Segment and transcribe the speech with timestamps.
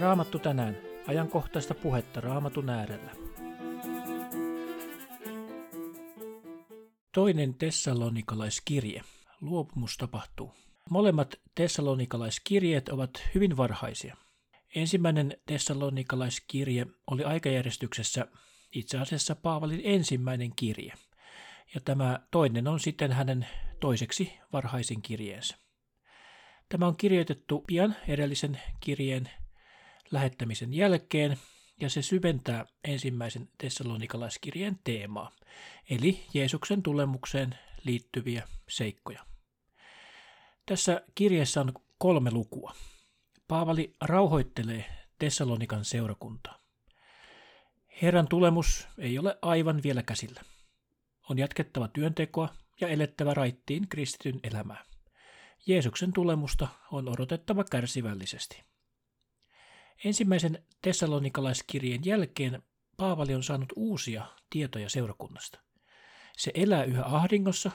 [0.00, 0.76] Raamattu tänään.
[1.06, 3.10] Ajankohtaista puhetta Raamatun äärellä.
[7.14, 9.02] Toinen tessalonikalaiskirje.
[9.40, 10.54] Luopumus tapahtuu.
[10.90, 14.16] Molemmat tessalonikalaiskirjeet ovat hyvin varhaisia.
[14.74, 18.26] Ensimmäinen tessalonikalaiskirje oli aikajärjestyksessä
[18.74, 20.92] itse asiassa Paavalin ensimmäinen kirje,
[21.74, 23.46] ja tämä toinen on sitten hänen
[23.80, 25.56] toiseksi varhaisin kirjeensä.
[26.68, 29.30] Tämä on kirjoitettu pian edellisen kirjeen
[30.10, 31.38] lähettämisen jälkeen,
[31.80, 35.30] ja se syventää ensimmäisen tessalonikalaiskirjeen teemaa,
[35.90, 39.26] eli Jeesuksen tulemukseen liittyviä seikkoja.
[40.66, 42.74] Tässä kirjeessä on kolme lukua.
[43.48, 44.84] Paavali rauhoittelee
[45.18, 46.60] Tessalonikan seurakuntaa.
[48.02, 50.40] Herran tulemus ei ole aivan vielä käsillä.
[51.28, 52.48] On jatkettava työntekoa
[52.80, 54.84] ja elettävä raittiin kristityn elämää.
[55.66, 58.69] Jeesuksen tulemusta on odotettava kärsivällisesti.
[60.04, 62.62] Ensimmäisen tessalonikalaiskirjeen jälkeen
[62.96, 65.60] Paavali on saanut uusia tietoja seurakunnasta.
[66.36, 67.70] Se elää yhä ahdingossa,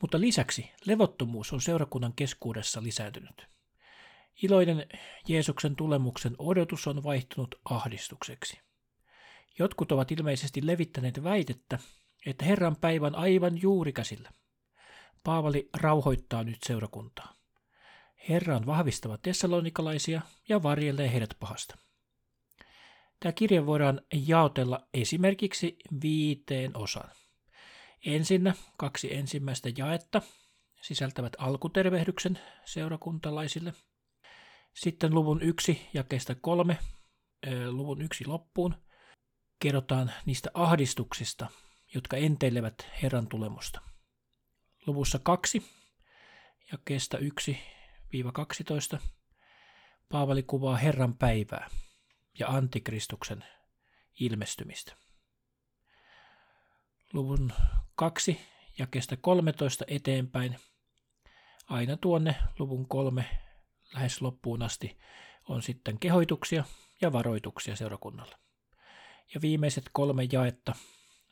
[0.00, 3.46] mutta lisäksi levottomuus on seurakunnan keskuudessa lisääntynyt.
[4.42, 4.86] Iloinen
[5.28, 8.60] Jeesuksen tulemuksen odotus on vaihtunut ahdistukseksi.
[9.58, 11.78] Jotkut ovat ilmeisesti levittäneet väitettä,
[12.26, 14.30] että Herran päivä on aivan juuri käsillä.
[15.24, 17.33] Paavali rauhoittaa nyt seurakuntaa.
[18.28, 21.78] Herra on vahvistava tessalonikalaisia ja varjelee heidät pahasta.
[23.20, 27.10] Tämä kirja voidaan jaotella esimerkiksi viiteen osaan.
[28.06, 30.22] Ensinnä kaksi ensimmäistä jaetta
[30.80, 33.74] sisältävät alkutervehdyksen seurakuntalaisille.
[34.74, 36.78] Sitten luvun yksi jakeesta kolme,
[37.70, 38.74] luvun yksi loppuun,
[39.60, 41.46] kerrotaan niistä ahdistuksista,
[41.94, 43.80] jotka enteilevät Herran tulemusta.
[44.86, 45.62] Luvussa kaksi
[46.72, 47.20] jakeesta 1-12
[50.08, 51.70] Paavali kuvaa Herran päivää
[52.38, 53.44] ja antikristuksen
[54.20, 54.96] ilmestymistä.
[57.12, 57.52] Luvun
[57.94, 58.40] 2
[58.78, 60.58] jakeesta 13 eteenpäin
[61.68, 63.24] aina tuonne luvun 3
[63.94, 64.98] lähes loppuun asti
[65.48, 66.64] on sitten kehoituksia
[67.00, 68.36] ja varoituksia seurakunnalle.
[69.34, 70.74] Ja viimeiset kolme jaetta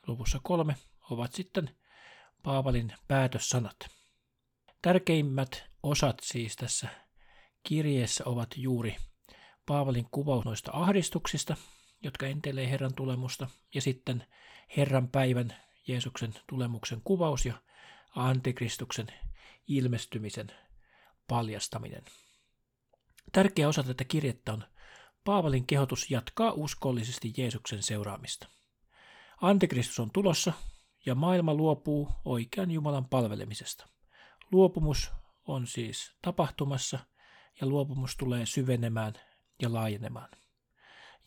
[0.07, 0.77] luvussa kolme
[1.11, 1.77] ovat sitten
[2.43, 3.77] Paavalin päätössanat.
[4.83, 6.89] Tärkeimmät osat siis tässä
[7.63, 8.97] kirjeessä ovat juuri
[9.67, 11.57] Paavalin kuvaus noista ahdistuksista,
[12.03, 14.27] jotka entelee Herran tulemusta, ja sitten
[14.77, 15.57] Herran päivän
[15.87, 17.55] Jeesuksen tulemuksen kuvaus ja
[18.17, 19.07] antikristuksen
[19.69, 20.47] ilmestymisen
[21.29, 22.05] paljastaminen.
[23.33, 24.65] Tärkeä osa tätä kirjettä on
[25.25, 28.49] Paavalin kehotus jatkaa uskollisesti Jeesuksen seuraamista.
[29.41, 30.53] Antikristus on tulossa
[31.07, 33.89] ja maailma luopuu oikean Jumalan palvelemisesta.
[34.53, 35.11] Luopumus
[35.45, 36.99] on siis tapahtumassa
[37.61, 39.13] ja luopumus tulee syvenemään
[39.63, 40.29] ja laajenemaan.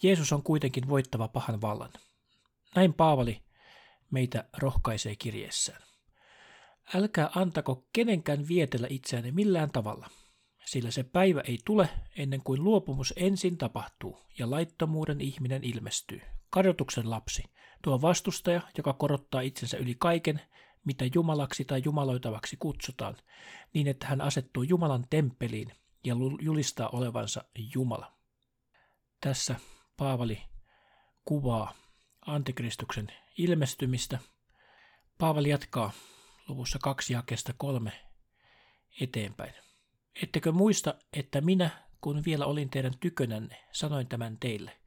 [0.03, 1.91] Jeesus on kuitenkin voittava pahan vallan.
[2.75, 3.43] Näin Paavali
[4.11, 5.81] meitä rohkaisee kirjeessään.
[6.93, 10.09] Älkää antako kenenkään vietellä itseänne millään tavalla,
[10.65, 17.09] sillä se päivä ei tule ennen kuin luopumus ensin tapahtuu ja laittomuuden ihminen ilmestyy, kadotuksen
[17.09, 17.43] lapsi,
[17.81, 20.41] tuo vastustaja, joka korottaa itsensä yli kaiken,
[20.85, 23.17] mitä jumalaksi tai jumaloitavaksi kutsutaan,
[23.73, 25.71] niin että hän asettuu Jumalan temppeliin
[26.03, 27.43] ja julistaa olevansa
[27.75, 28.13] Jumala.
[29.21, 29.55] Tässä
[29.97, 30.41] Paavali
[31.25, 31.73] kuvaa
[32.25, 33.07] antikristuksen
[33.37, 34.19] ilmestymistä.
[35.17, 35.91] Paavali jatkaa
[36.47, 37.91] luvussa kaksi jakesta kolme
[39.01, 39.53] eteenpäin.
[40.23, 41.69] Ettekö muista, että minä,
[42.01, 44.77] kun vielä olin teidän tykönänne, sanoin tämän teille.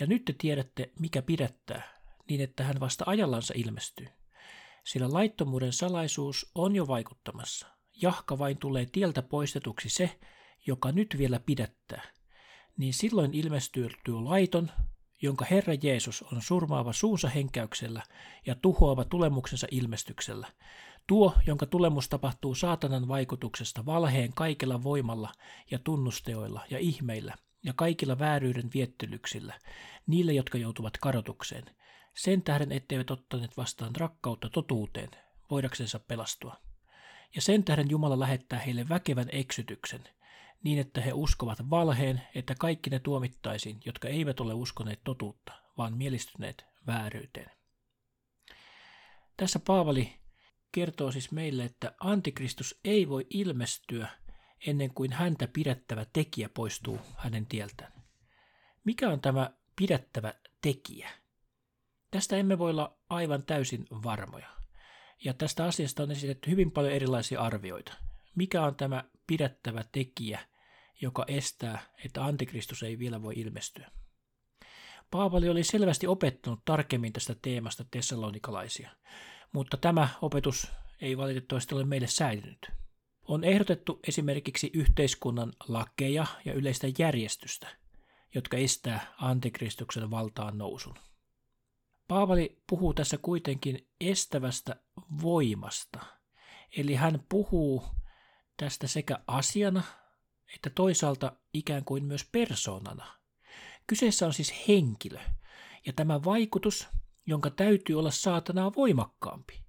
[0.00, 1.82] Ja nyt te tiedätte, mikä pidättää,
[2.28, 4.08] niin että hän vasta ajallansa ilmestyy.
[4.84, 7.66] Sillä laittomuuden salaisuus on jo vaikuttamassa.
[8.02, 10.20] Jahka vain tulee tieltä poistetuksi se,
[10.66, 12.02] joka nyt vielä pidättää.
[12.76, 14.70] Niin silloin ilmestyy laiton,
[15.22, 18.02] jonka Herra Jeesus on surmaava suunsa henkäyksellä
[18.46, 20.48] ja tuhoava tulemuksensa ilmestyksellä.
[21.06, 25.32] Tuo, jonka tulemus tapahtuu saatanan vaikutuksesta valheen kaikella voimalla
[25.70, 29.60] ja tunnusteoilla ja ihmeillä ja kaikilla vääryyden viettelyksillä,
[30.06, 31.64] niille, jotka joutuvat karotukseen,
[32.14, 35.08] sen tähden etteivät ottaneet vastaan rakkautta totuuteen,
[35.50, 36.56] voidaksensa pelastua.
[37.34, 40.04] Ja sen tähden Jumala lähettää heille väkevän eksytyksen,
[40.62, 45.96] niin että he uskovat valheen, että kaikki ne tuomittaisiin, jotka eivät ole uskoneet totuutta, vaan
[45.96, 47.50] mielistyneet vääryyteen.
[49.36, 50.12] Tässä Paavali
[50.72, 54.08] kertoo siis meille, että antikristus ei voi ilmestyä
[54.66, 57.92] ennen kuin häntä pidättävä tekijä poistuu hänen tieltään.
[58.84, 61.21] Mikä on tämä pidättävä tekijä?
[62.12, 64.46] Tästä emme voi olla aivan täysin varmoja.
[65.24, 67.92] Ja tästä asiasta on esitetty hyvin paljon erilaisia arvioita.
[68.34, 70.40] Mikä on tämä pidättävä tekijä,
[71.00, 73.90] joka estää, että antikristus ei vielä voi ilmestyä.
[75.10, 78.90] Paavali oli selvästi opettanut tarkemmin tästä teemasta tessalonikalaisia,
[79.52, 82.70] mutta tämä opetus ei valitettavasti ole meille säilynyt.
[83.24, 87.68] On ehdotettu esimerkiksi yhteiskunnan lakeja ja yleistä järjestystä,
[88.34, 90.94] jotka estää antikristuksen valtaan nousun.
[92.08, 94.76] Paavali puhuu tässä kuitenkin estävästä
[95.22, 96.00] voimasta,
[96.76, 97.84] eli hän puhuu
[98.56, 99.82] tästä sekä asiana
[100.54, 103.18] että toisaalta ikään kuin myös persoonana.
[103.86, 105.18] Kyseessä on siis henkilö,
[105.86, 106.88] ja tämä vaikutus,
[107.26, 109.64] jonka täytyy olla saatanaa voimakkaampi,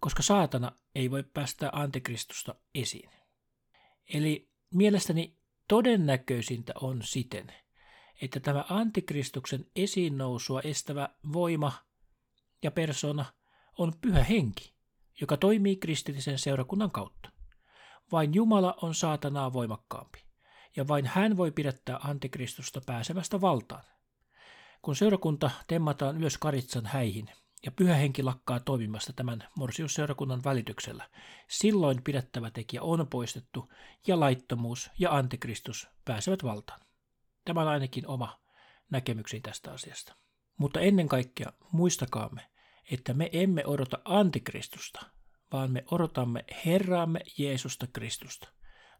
[0.00, 3.10] koska saatana ei voi päästä antikristusta esiin.
[4.14, 5.36] Eli mielestäni
[5.68, 7.52] todennäköisintä on siten,
[8.22, 11.72] että tämä antikristuksen esiin nousua estävä voima
[12.62, 13.24] ja persona
[13.78, 14.74] on pyhä henki,
[15.20, 17.30] joka toimii kristillisen seurakunnan kautta.
[18.12, 20.24] Vain Jumala on saatanaa voimakkaampi,
[20.76, 23.84] ja vain hän voi pidättää antikristusta pääsemästä valtaan.
[24.82, 27.30] Kun seurakunta temmataan ylös Karitsan häihin
[27.64, 31.08] ja pyhä henki lakkaa toimimasta tämän morsiusseurakunnan välityksellä,
[31.48, 33.72] silloin pidättävä tekijä on poistettu
[34.06, 36.87] ja laittomuus ja antikristus pääsevät valtaan.
[37.48, 38.40] Tämä on ainakin oma
[38.90, 40.14] näkemykseni tästä asiasta.
[40.58, 42.46] Mutta ennen kaikkea muistakaamme,
[42.92, 45.00] että me emme odota antikristusta,
[45.52, 48.48] vaan me odotamme Herraamme Jeesusta Kristusta.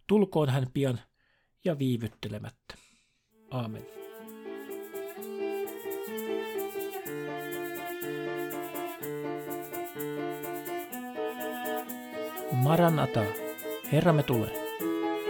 [0.07, 1.01] Tulkoon hän pian
[1.65, 2.75] ja viivyttelemättä.
[3.51, 3.87] Aamen.
[12.53, 13.25] Maranata,
[13.93, 14.69] Herramme tulee.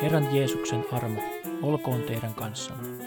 [0.02, 1.22] Herran Jeesuksen armo
[1.62, 2.97] olkoon teidän kanssanne.